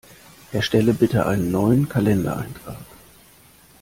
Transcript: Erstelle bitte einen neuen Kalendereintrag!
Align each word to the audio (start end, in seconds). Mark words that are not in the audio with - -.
Erstelle 0.51 0.95
bitte 0.95 1.27
einen 1.27 1.51
neuen 1.51 1.87
Kalendereintrag! 1.87 2.79